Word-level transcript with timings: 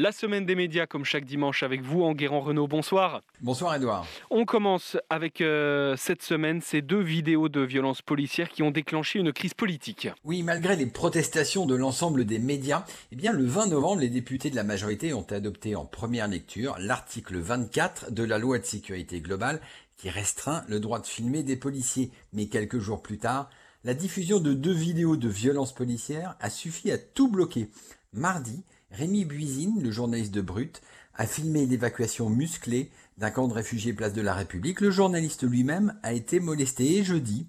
La 0.00 0.12
semaine 0.12 0.46
des 0.46 0.54
médias, 0.54 0.86
comme 0.86 1.04
chaque 1.04 1.24
dimanche 1.24 1.64
avec 1.64 1.82
vous, 1.82 2.04
Enguerrand 2.04 2.38
Renault. 2.38 2.68
Bonsoir. 2.68 3.20
Bonsoir 3.40 3.74
Edouard. 3.74 4.06
On 4.30 4.44
commence 4.44 4.96
avec 5.10 5.40
euh, 5.40 5.96
cette 5.96 6.22
semaine 6.22 6.60
ces 6.60 6.82
deux 6.82 7.00
vidéos 7.00 7.48
de 7.48 7.62
violences 7.62 8.00
policières 8.00 8.48
qui 8.48 8.62
ont 8.62 8.70
déclenché 8.70 9.18
une 9.18 9.32
crise 9.32 9.54
politique. 9.54 10.06
Oui, 10.22 10.44
malgré 10.44 10.76
les 10.76 10.86
protestations 10.86 11.66
de 11.66 11.74
l'ensemble 11.74 12.26
des 12.26 12.38
médias, 12.38 12.84
eh 13.10 13.16
bien 13.16 13.32
le 13.32 13.44
20 13.44 13.70
novembre, 13.70 14.00
les 14.00 14.08
députés 14.08 14.50
de 14.50 14.54
la 14.54 14.62
majorité 14.62 15.12
ont 15.14 15.26
adopté 15.32 15.74
en 15.74 15.84
première 15.84 16.28
lecture 16.28 16.76
l'article 16.78 17.38
24 17.38 18.12
de 18.12 18.22
la 18.22 18.38
loi 18.38 18.60
de 18.60 18.66
sécurité 18.66 19.20
globale 19.20 19.60
qui 19.96 20.10
restreint 20.10 20.62
le 20.68 20.78
droit 20.78 21.00
de 21.00 21.06
filmer 21.06 21.42
des 21.42 21.56
policiers. 21.56 22.12
Mais 22.32 22.46
quelques 22.46 22.78
jours 22.78 23.02
plus 23.02 23.18
tard, 23.18 23.50
la 23.82 23.94
diffusion 23.94 24.38
de 24.38 24.52
deux 24.52 24.72
vidéos 24.72 25.16
de 25.16 25.28
violences 25.28 25.74
policières 25.74 26.36
a 26.38 26.50
suffi 26.50 26.92
à 26.92 26.98
tout 26.98 27.28
bloquer. 27.28 27.68
Mardi, 28.12 28.62
Rémi 28.90 29.24
Buisine, 29.24 29.82
le 29.82 29.90
journaliste 29.90 30.32
de 30.32 30.40
Brut, 30.40 30.80
a 31.14 31.26
filmé 31.26 31.66
l'évacuation 31.66 32.30
musclée 32.30 32.90
d'un 33.18 33.30
camp 33.30 33.48
de 33.48 33.54
réfugiés 33.54 33.92
place 33.92 34.12
de 34.12 34.22
la 34.22 34.34
République. 34.34 34.80
Le 34.80 34.90
journaliste 34.90 35.42
lui-même 35.42 35.98
a 36.02 36.12
été 36.12 36.40
molesté 36.40 36.96
et 36.96 37.04
jeudi, 37.04 37.46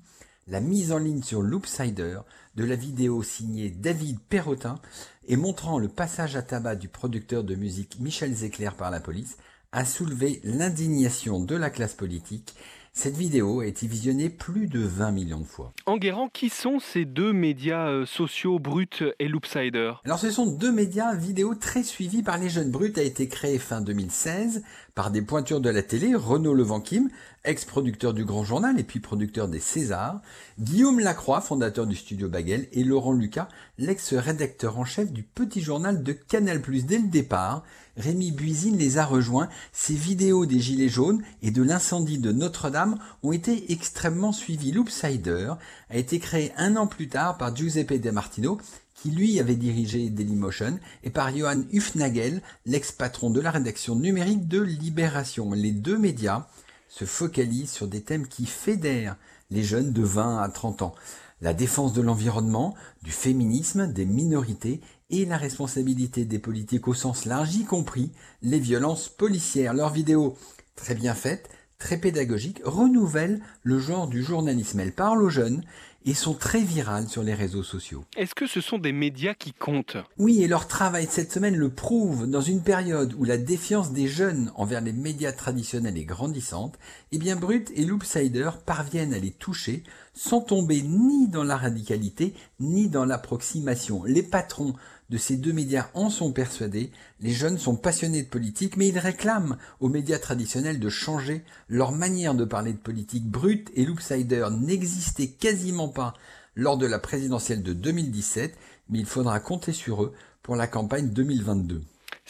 la 0.47 0.59
mise 0.59 0.91
en 0.91 0.97
ligne 0.97 1.21
sur 1.21 1.41
Loopsider 1.41 2.19
de 2.55 2.65
la 2.65 2.75
vidéo 2.75 3.23
signée 3.23 3.69
David 3.69 4.19
Perrotin 4.19 4.79
et 5.27 5.37
montrant 5.37 5.79
le 5.79 5.87
passage 5.87 6.35
à 6.35 6.41
tabac 6.41 6.75
du 6.75 6.89
producteur 6.89 7.43
de 7.43 7.55
musique 7.55 7.99
Michel 7.99 8.33
Zecler 8.33 8.71
par 8.77 8.89
la 8.91 8.99
police 8.99 9.37
a 9.71 9.85
soulevé 9.85 10.41
l'indignation 10.43 11.39
de 11.39 11.55
la 11.55 11.69
classe 11.69 11.93
politique 11.93 12.55
cette 12.93 13.15
vidéo 13.15 13.61
a 13.61 13.65
été 13.65 13.87
visionnée 13.87 14.29
plus 14.29 14.67
de 14.67 14.79
20 14.79 15.11
millions 15.11 15.39
de 15.39 15.45
fois. 15.45 15.73
Enguerrand, 15.85 16.29
qui 16.29 16.49
sont 16.49 16.79
ces 16.79 17.05
deux 17.05 17.33
médias 17.33 17.87
euh, 17.89 18.05
sociaux, 18.05 18.59
Brut 18.59 19.03
et 19.19 19.27
Loopsider 19.27 19.93
Alors 20.05 20.19
ce 20.19 20.31
sont 20.31 20.45
deux 20.47 20.71
médias 20.71 21.13
vidéo 21.15 21.55
très 21.55 21.83
suivis 21.83 22.23
par 22.23 22.37
les 22.37 22.49
jeunes. 22.49 22.71
Brut 22.71 22.97
a 22.97 23.03
été 23.03 23.27
créé 23.27 23.59
fin 23.59 23.81
2016 23.81 24.63
par 24.99 25.11
des 25.11 25.21
pointures 25.21 25.61
de 25.61 25.69
la 25.69 25.81
télé, 25.81 26.13
Renaud 26.13 26.53
Levanquim, 26.53 27.07
ex-producteur 27.45 28.13
du 28.13 28.25
Grand 28.25 28.43
Journal 28.43 28.77
et 28.77 28.83
puis 28.83 28.99
producteur 28.99 29.47
des 29.47 29.61
Césars, 29.61 30.19
Guillaume 30.59 30.99
Lacroix, 30.99 31.39
fondateur 31.39 31.87
du 31.87 31.95
studio 31.95 32.27
Bagel, 32.27 32.67
et 32.73 32.83
Laurent 32.83 33.13
Lucas, 33.13 33.47
l'ex-rédacteur 33.77 34.77
en 34.77 34.83
chef 34.83 35.13
du 35.13 35.23
petit 35.23 35.61
journal 35.61 36.03
de 36.03 36.11
Canal+. 36.11 36.61
Dès 36.83 36.97
le 36.97 37.07
départ, 37.07 37.63
Rémi 37.95 38.33
Buisine 38.33 38.77
les 38.77 38.97
a 38.97 39.05
rejoints. 39.05 39.47
Ces 39.71 39.93
vidéos 39.93 40.45
des 40.45 40.59
Gilets 40.59 40.89
jaunes 40.89 41.23
et 41.41 41.51
de 41.51 41.63
l'incendie 41.63 42.17
de 42.17 42.33
Notre-Dame 42.33 42.97
ont 43.23 43.31
été 43.31 43.71
extrêmement 43.71 44.33
suivies. 44.33 44.73
Loopsider 44.73 45.53
a 45.89 45.95
été 45.95 46.19
créé 46.19 46.51
un 46.57 46.75
an 46.75 46.87
plus 46.87 47.07
tard 47.07 47.37
par 47.37 47.55
Giuseppe 47.55 48.01
De 48.01 48.11
Martino, 48.11 48.57
qui 49.01 49.11
lui 49.11 49.39
avait 49.39 49.55
dirigé 49.55 50.09
Dailymotion, 50.09 50.79
et 51.03 51.09
par 51.09 51.35
Johan 51.35 51.63
Hufnagel, 51.71 52.41
l'ex-patron 52.65 53.29
de 53.29 53.39
la 53.39 53.51
rédaction 53.51 53.95
numérique 53.95 54.47
de 54.47 54.59
Libération. 54.61 55.53
Les 55.53 55.71
deux 55.71 55.97
médias 55.97 56.47
se 56.89 57.05
focalisent 57.05 57.71
sur 57.71 57.87
des 57.87 58.01
thèmes 58.01 58.27
qui 58.27 58.45
fédèrent 58.45 59.15
les 59.51 59.63
jeunes 59.63 59.93
de 59.93 60.03
20 60.03 60.39
à 60.39 60.49
30 60.49 60.81
ans. 60.81 60.95
La 61.41 61.53
défense 61.53 61.93
de 61.93 62.01
l'environnement, 62.01 62.75
du 63.01 63.11
féminisme, 63.11 63.87
des 63.87 64.05
minorités 64.05 64.81
et 65.09 65.25
la 65.25 65.37
responsabilité 65.37 66.25
des 66.25 66.39
politiques 66.39 66.87
au 66.87 66.93
sens 66.93 67.25
large, 67.25 67.55
y 67.55 67.63
compris 67.63 68.11
les 68.41 68.59
violences 68.59 69.07
policières. 69.07 69.73
Leurs 69.73 69.93
vidéos, 69.93 70.37
très 70.75 70.95
bien 70.95 71.13
faites, 71.13 71.49
très 71.77 71.97
pédagogiques, 71.97 72.61
renouvellent 72.65 73.39
le 73.63 73.79
genre 73.79 74.07
du 74.07 74.21
journalisme. 74.21 74.81
Elles 74.81 74.93
parlent 74.93 75.23
aux 75.23 75.29
jeunes 75.29 75.63
et 76.05 76.13
sont 76.13 76.33
très 76.33 76.61
virales 76.61 77.07
sur 77.07 77.23
les 77.23 77.33
réseaux 77.33 77.63
sociaux. 77.63 78.05
Est-ce 78.15 78.35
que 78.35 78.47
ce 78.47 78.61
sont 78.61 78.77
des 78.77 78.91
médias 78.91 79.33
qui 79.33 79.53
comptent? 79.53 79.97
Oui, 80.17 80.43
et 80.43 80.47
leur 80.47 80.67
travail 80.67 81.07
cette 81.09 81.31
semaine 81.31 81.55
le 81.55 81.69
prouve. 81.69 82.29
Dans 82.29 82.41
une 82.41 82.61
période 82.61 83.13
où 83.17 83.23
la 83.23 83.37
défiance 83.37 83.91
des 83.91 84.07
jeunes 84.07 84.51
envers 84.55 84.81
les 84.81 84.93
médias 84.93 85.31
traditionnels 85.31 85.97
est 85.97 86.05
grandissante, 86.05 86.79
eh 87.11 87.17
bien 87.17 87.35
Brut 87.35 87.71
et 87.75 87.85
Loopsider 87.85 88.49
parviennent 88.65 89.13
à 89.13 89.19
les 89.19 89.31
toucher 89.31 89.83
sans 90.13 90.41
tomber 90.41 90.81
ni 90.81 91.27
dans 91.27 91.43
la 91.43 91.57
radicalité 91.57 92.33
ni 92.59 92.89
dans 92.89 93.05
l'approximation. 93.05 94.03
Les 94.05 94.23
patrons 94.23 94.73
de 95.09 95.17
ces 95.17 95.37
deux 95.37 95.53
médias 95.53 95.89
en 95.93 96.09
sont 96.09 96.31
persuadés. 96.31 96.91
Les 97.19 97.31
jeunes 97.31 97.57
sont 97.57 97.75
passionnés 97.75 98.23
de 98.23 98.27
politique, 98.27 98.77
mais 98.77 98.87
ils 98.87 98.99
réclament 98.99 99.57
aux 99.79 99.89
médias 99.89 100.19
traditionnels 100.19 100.79
de 100.79 100.89
changer 100.89 101.43
leur 101.67 101.91
manière 101.91 102.35
de 102.35 102.45
parler 102.45 102.73
de 102.73 102.77
politique. 102.77 103.25
Brut 103.25 103.71
et 103.75 103.85
Loopsider 103.85 104.47
n'existaient 104.51 105.27
quasiment 105.27 105.89
pas 105.89 106.13
lors 106.55 106.77
de 106.77 106.85
la 106.85 106.99
présidentielle 106.99 107.63
de 107.63 107.73
2017, 107.73 108.57
mais 108.89 108.99
il 108.99 109.05
faudra 109.05 109.39
compter 109.39 109.73
sur 109.73 110.03
eux 110.03 110.13
pour 110.43 110.55
la 110.55 110.67
campagne 110.67 111.09
2022. 111.09 111.81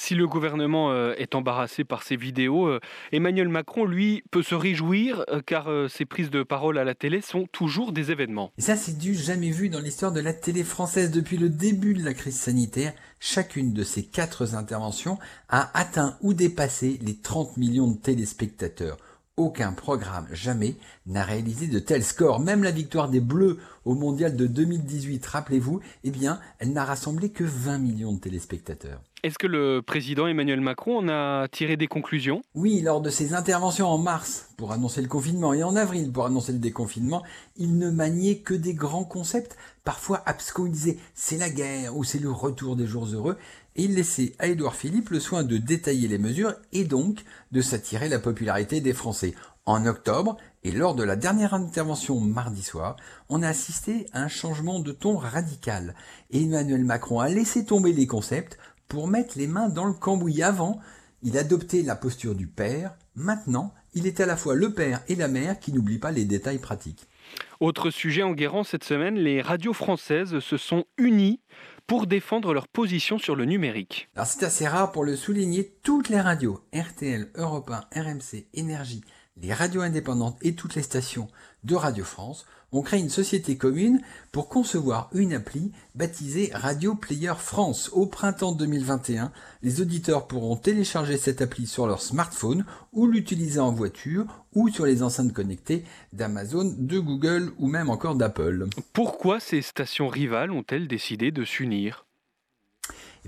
Si 0.01 0.15
le 0.15 0.27
gouvernement 0.27 0.93
euh, 0.93 1.13
est 1.17 1.35
embarrassé 1.35 1.83
par 1.83 2.03
ces 2.03 2.15
vidéos, 2.15 2.67
euh, 2.67 2.79
Emmanuel 3.11 3.49
Macron, 3.49 3.83
lui, 3.83 4.23
peut 4.31 4.43
se 4.43 4.55
réjouir 4.55 5.25
euh, 5.29 5.41
car 5.45 5.67
ses 5.89 6.05
prises 6.05 6.29
de 6.29 6.41
parole 6.41 6.77
à 6.77 6.85
la 6.85 6.95
télé 6.95 7.19
sont 7.19 7.47
toujours 7.51 7.91
des 7.91 8.09
événements. 8.09 8.53
Et 8.57 8.61
ça, 8.61 8.77
c'est 8.77 8.97
du 8.97 9.13
jamais 9.13 9.49
vu 9.49 9.67
dans 9.67 9.81
l'histoire 9.81 10.13
de 10.13 10.21
la 10.21 10.31
télé 10.31 10.63
française 10.63 11.11
depuis 11.11 11.35
le 11.35 11.49
début 11.49 11.95
de 11.95 12.05
la 12.05 12.13
crise 12.13 12.39
sanitaire. 12.39 12.93
Chacune 13.19 13.73
de 13.73 13.83
ces 13.83 14.03
quatre 14.03 14.55
interventions 14.55 15.19
a 15.49 15.69
atteint 15.77 16.17
ou 16.21 16.33
dépassé 16.33 16.97
les 17.01 17.17
30 17.17 17.57
millions 17.57 17.91
de 17.91 17.97
téléspectateurs. 17.97 18.95
Aucun 19.35 19.73
programme 19.73 20.27
jamais 20.31 20.75
n'a 21.07 21.25
réalisé 21.25 21.67
de 21.67 21.79
tels 21.79 22.05
scores. 22.05 22.39
Même 22.39 22.63
la 22.63 22.71
victoire 22.71 23.09
des 23.09 23.19
Bleus 23.19 23.57
au 23.83 23.95
Mondial 23.95 24.37
de 24.37 24.47
2018, 24.47 25.25
rappelez-vous, 25.25 25.81
eh 26.05 26.11
bien, 26.11 26.39
elle 26.59 26.71
n'a 26.71 26.85
rassemblé 26.85 27.31
que 27.31 27.43
20 27.43 27.79
millions 27.79 28.13
de 28.13 28.19
téléspectateurs. 28.19 29.01
Est-ce 29.21 29.37
que 29.37 29.47
le 29.47 29.81
président 29.81 30.27
Emmanuel 30.27 30.61
Macron 30.61 30.99
en 30.99 31.09
a 31.09 31.49
tiré 31.49 31.75
des 31.75 31.87
conclusions? 31.87 32.41
Oui, 32.55 32.79
lors 32.79 33.01
de 33.01 33.09
ses 33.09 33.33
interventions 33.33 33.87
en 33.87 33.97
mars 33.97 34.47
pour 34.55 34.71
annoncer 34.71 35.01
le 35.01 35.09
confinement 35.09 35.53
et 35.53 35.61
en 35.61 35.75
avril 35.75 36.09
pour 36.09 36.25
annoncer 36.25 36.53
le 36.53 36.59
déconfinement, 36.59 37.21
il 37.57 37.77
ne 37.77 37.89
maniait 37.89 38.37
que 38.37 38.53
des 38.53 38.73
grands 38.73 39.03
concepts, 39.03 39.57
parfois 39.83 40.23
abscons. 40.25 40.71
C'est 41.15 41.37
la 41.37 41.49
guerre 41.49 41.97
ou 41.97 42.05
c'est 42.05 42.19
le 42.19 42.31
retour 42.31 42.77
des 42.77 42.87
jours 42.87 43.07
heureux 43.07 43.35
et 43.75 43.83
il 43.83 43.95
laissait 43.95 44.35
à 44.39 44.47
Édouard 44.47 44.75
Philippe 44.75 45.09
le 45.09 45.19
soin 45.19 45.43
de 45.43 45.57
détailler 45.57 46.07
les 46.07 46.17
mesures 46.17 46.53
et 46.71 46.85
donc 46.85 47.25
de 47.51 47.59
s'attirer 47.59 48.07
la 48.07 48.19
popularité 48.19 48.79
des 48.79 48.93
Français. 48.93 49.35
En 49.65 49.85
octobre, 49.85 50.37
et 50.63 50.71
lors 50.71 50.95
de 50.95 51.03
la 51.03 51.15
dernière 51.15 51.53
intervention 51.53 52.19
mardi 52.19 52.63
soir, 52.63 52.95
on 53.29 53.43
a 53.43 53.47
assisté 53.47 54.07
à 54.13 54.23
un 54.23 54.27
changement 54.27 54.79
de 54.79 54.91
ton 54.91 55.15
radical. 55.15 55.93
Et 56.31 56.43
Emmanuel 56.43 56.83
Macron 56.83 57.19
a 57.19 57.29
laissé 57.29 57.65
tomber 57.65 57.93
les 57.93 58.07
concepts 58.07 58.57
pour 58.89 59.07
mettre 59.07 59.37
les 59.37 59.47
mains 59.47 59.69
dans 59.69 59.85
le 59.85 59.93
cambouis. 59.93 60.43
Avant, 60.43 60.81
il 61.23 61.37
adoptait 61.37 61.83
la 61.83 61.95
posture 61.95 62.35
du 62.35 62.47
père. 62.47 62.95
Maintenant, 63.15 63.73
il 63.93 64.07
est 64.07 64.19
à 64.19 64.25
la 64.25 64.35
fois 64.35 64.55
le 64.55 64.73
père 64.73 65.01
et 65.07 65.15
la 65.15 65.27
mère 65.27 65.59
qui 65.59 65.71
n'oublient 65.71 65.99
pas 65.99 66.11
les 66.11 66.25
détails 66.25 66.59
pratiques. 66.59 67.07
Autre 67.59 67.91
sujet 67.91 68.23
en 68.23 68.33
guérant 68.33 68.63
cette 68.63 68.83
semaine, 68.83 69.15
les 69.15 69.41
radios 69.41 69.73
françaises 69.73 70.39
se 70.39 70.57
sont 70.57 70.85
unies 70.97 71.39
pour 71.87 72.07
défendre 72.07 72.53
leur 72.53 72.67
position 72.67 73.17
sur 73.17 73.35
le 73.35 73.45
numérique. 73.45 74.09
Alors 74.15 74.27
c'est 74.27 74.45
assez 74.45 74.67
rare 74.67 74.91
pour 74.91 75.03
le 75.03 75.15
souligner, 75.15 75.73
toutes 75.83 76.09
les 76.09 76.21
radios, 76.21 76.61
RTL, 76.73 77.31
Europe 77.35 77.71
1, 77.71 78.01
RMC, 78.01 78.47
Énergie, 78.53 79.01
les 79.41 79.53
radios 79.53 79.81
indépendantes 79.81 80.37
et 80.41 80.53
toutes 80.53 80.75
les 80.75 80.81
stations 80.81 81.27
de 81.63 81.75
Radio 81.75 82.03
France 82.03 82.45
ont 82.71 82.81
créé 82.81 82.99
une 82.99 83.09
société 83.09 83.57
commune 83.57 84.01
pour 84.31 84.47
concevoir 84.47 85.09
une 85.13 85.33
appli 85.33 85.71
baptisée 85.95 86.51
Radio 86.53 86.95
Player 86.95 87.33
France. 87.37 87.89
Au 87.93 88.05
printemps 88.05 88.51
2021, 88.51 89.31
les 89.63 89.81
auditeurs 89.81 90.27
pourront 90.27 90.55
télécharger 90.55 91.17
cette 91.17 91.41
appli 91.41 91.65
sur 91.65 91.87
leur 91.87 92.01
smartphone 92.01 92.65
ou 92.93 93.07
l'utiliser 93.07 93.59
en 93.59 93.71
voiture 93.71 94.25
ou 94.53 94.69
sur 94.69 94.85
les 94.85 95.03
enceintes 95.03 95.33
connectées 95.33 95.83
d'Amazon, 96.13 96.75
de 96.77 96.99
Google 96.99 97.51
ou 97.57 97.67
même 97.67 97.89
encore 97.89 98.15
d'Apple. 98.15 98.67
Pourquoi 98.93 99.39
ces 99.39 99.61
stations 99.61 100.07
rivales 100.07 100.51
ont-elles 100.51 100.87
décidé 100.87 101.31
de 101.31 101.43
s'unir? 101.43 102.05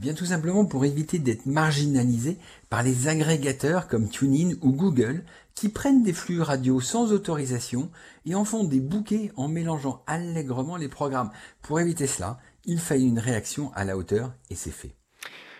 Eh 0.01 0.05
bien 0.05 0.13
tout 0.15 0.25
simplement 0.25 0.65
pour 0.65 0.83
éviter 0.83 1.19
d'être 1.19 1.45
marginalisés 1.45 2.39
par 2.71 2.81
les 2.81 3.07
agrégateurs 3.07 3.87
comme 3.87 4.09
TuneIn 4.09 4.55
ou 4.63 4.71
Google 4.71 5.23
qui 5.53 5.69
prennent 5.69 6.01
des 6.01 6.11
flux 6.11 6.41
radio 6.41 6.81
sans 6.81 7.13
autorisation 7.13 7.91
et 8.25 8.33
en 8.33 8.43
font 8.43 8.63
des 8.63 8.79
bouquets 8.79 9.31
en 9.35 9.47
mélangeant 9.47 10.01
allègrement 10.07 10.75
les 10.75 10.87
programmes. 10.87 11.29
Pour 11.61 11.79
éviter 11.79 12.07
cela, 12.07 12.39
il 12.65 12.79
fallait 12.79 13.03
une 13.03 13.19
réaction 13.19 13.71
à 13.75 13.85
la 13.85 13.95
hauteur 13.95 14.33
et 14.49 14.55
c'est 14.55 14.71
fait. 14.71 14.95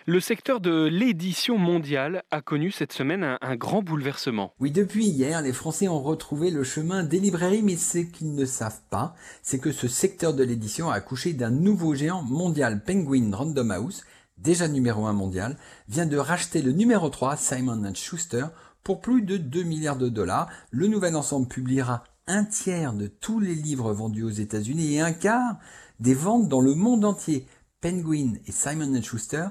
Le 0.06 0.18
secteur 0.18 0.58
de 0.58 0.86
l'édition 0.86 1.56
mondiale 1.56 2.24
a 2.32 2.40
connu 2.40 2.72
cette 2.72 2.92
semaine 2.92 3.22
un, 3.22 3.38
un, 3.40 3.54
grand 3.54 3.82
bouleversement. 3.82 4.52
Oui, 4.58 4.72
depuis 4.72 5.06
hier, 5.06 5.40
les 5.40 5.52
Français 5.52 5.86
ont 5.86 6.02
retrouvé 6.02 6.50
le 6.50 6.64
chemin 6.64 7.04
des 7.04 7.20
librairies, 7.20 7.62
mais 7.62 7.76
ce 7.76 7.98
qu'ils 7.98 8.34
ne 8.34 8.44
savent 8.44 8.82
pas, 8.90 9.14
c'est 9.42 9.60
que 9.60 9.70
ce 9.70 9.86
secteur 9.86 10.34
de 10.34 10.42
l'édition 10.42 10.90
a 10.90 10.94
accouché 10.94 11.34
d'un 11.34 11.50
nouveau 11.50 11.94
géant 11.94 12.22
mondial, 12.22 12.82
Penguin 12.82 13.30
Random 13.32 13.70
House, 13.70 14.02
déjà 14.42 14.68
numéro 14.68 15.06
1 15.06 15.12
mondial, 15.12 15.56
vient 15.88 16.06
de 16.06 16.16
racheter 16.16 16.62
le 16.62 16.72
numéro 16.72 17.08
3, 17.08 17.36
Simon 17.36 17.94
Schuster, 17.94 18.46
pour 18.82 19.00
plus 19.00 19.22
de 19.22 19.36
2 19.36 19.62
milliards 19.62 19.96
de 19.96 20.08
dollars. 20.08 20.48
Le 20.70 20.88
nouvel 20.88 21.16
ensemble 21.16 21.48
publiera 21.48 22.04
un 22.26 22.44
tiers 22.44 22.92
de 22.92 23.06
tous 23.06 23.40
les 23.40 23.54
livres 23.54 23.92
vendus 23.92 24.24
aux 24.24 24.30
États-Unis 24.30 24.94
et 24.94 25.00
un 25.00 25.12
quart 25.12 25.58
des 26.00 26.14
ventes 26.14 26.48
dans 26.48 26.60
le 26.60 26.74
monde 26.74 27.04
entier. 27.04 27.46
Penguin 27.80 28.34
et 28.46 28.52
Simon 28.52 29.02
Schuster, 29.02 29.46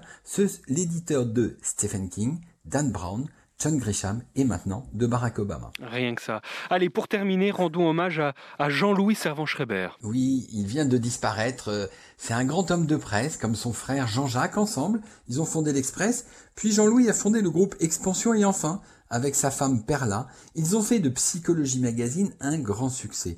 l'éditeur 0.68 1.26
de 1.26 1.58
Stephen 1.62 2.10
King, 2.10 2.40
Dan 2.64 2.92
Brown, 2.92 3.28
John 3.62 3.78
Grisham 3.78 4.24
et 4.36 4.44
maintenant 4.44 4.88
de 4.94 5.06
Barack 5.06 5.38
Obama. 5.38 5.72
Rien 5.82 6.16
que 6.16 6.22
ça. 6.22 6.42
Allez, 6.72 6.90
pour 6.90 7.08
terminer, 7.08 7.52
rendons 7.52 7.88
hommage 7.88 8.20
à, 8.20 8.70
Jean-Louis 8.70 9.14
Servan-Schreiber. 9.14 9.90
Oui, 10.02 10.48
il 10.52 10.66
vient 10.66 10.86
de 10.86 10.98
disparaître. 10.98 11.90
C'est 12.18 12.34
un 12.34 12.44
grand 12.44 12.72
homme 12.72 12.88
de 12.88 12.96
presse, 12.96 13.38
comme 13.38 13.56
son 13.56 13.72
frère 13.72 14.08
Jean-Jacques 14.08 14.58
ensemble. 14.58 15.02
Ils 15.28 15.40
ont 15.40 15.46
fondé 15.46 15.74
l'Express. 15.74 16.26
Puis 16.56 16.72
Jean-Louis 16.72 17.08
a 17.08 17.14
fondé 17.14 17.42
le 17.42 17.52
groupe 17.52 17.76
Expansion 17.80 18.34
et 18.34 18.46
enfin, 18.46 18.82
avec 19.12 19.36
sa 19.36 19.52
femme 19.52 19.84
Perla, 19.84 20.28
ils 20.56 20.76
ont 20.76 20.82
fait 20.82 21.00
de 21.00 21.10
Psychologie 21.10 21.82
Magazine 21.82 22.34
un 22.40 22.58
grand 22.58 22.90
succès. 22.90 23.38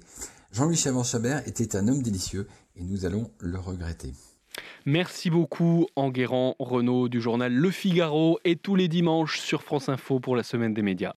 Jean-Louis 0.53 0.77
Servan-Schreiber 0.77 1.39
était 1.47 1.75
un 1.75 1.87
homme 1.87 2.01
délicieux 2.01 2.47
et 2.77 2.83
nous 2.83 3.05
allons 3.05 3.29
le 3.39 3.59
regretter. 3.59 4.13
Merci 4.85 5.29
beaucoup 5.29 5.87
Enguerrand 5.95 6.55
Renaud 6.59 7.07
du 7.07 7.21
journal 7.21 7.53
Le 7.53 7.71
Figaro 7.71 8.39
et 8.43 8.57
tous 8.57 8.75
les 8.75 8.89
dimanches 8.89 9.39
sur 9.39 9.63
France 9.63 9.87
Info 9.87 10.19
pour 10.19 10.35
la 10.35 10.43
semaine 10.43 10.73
des 10.73 10.81
médias. 10.81 11.11